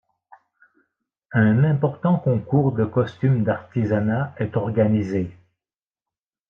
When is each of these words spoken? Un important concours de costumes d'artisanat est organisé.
Un 1.31 1.63
important 1.63 2.17
concours 2.17 2.71
de 2.71 2.85
costumes 2.85 3.43
d'artisanat 3.43 4.33
est 4.39 4.57
organisé. 4.57 5.31